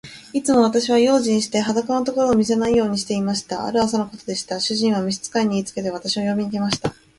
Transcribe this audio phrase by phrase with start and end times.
[0.33, 3.65] いつも私は用心して、裸のところを見せないようにしていました。
[3.67, 4.59] ある朝のことでした。
[4.59, 6.95] 主人は召使に言いつけて、私を呼びに来ました。